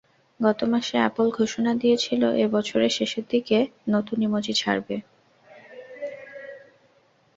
গত 0.39 0.59
মাসে 0.71 0.95
অ্যাপল 0.99 1.27
ঘোষণা 1.31 1.71
দিয়েছিল 1.75 2.21
এ 2.35 2.55
বছরের 2.55 2.91
শেষের 2.97 3.25
দিকে 3.29 3.57
নতুন 3.87 4.17
ইমোজি 4.21 4.53
ছাড়বে। 4.53 4.95